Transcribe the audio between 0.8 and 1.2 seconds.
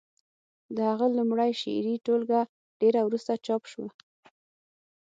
هغه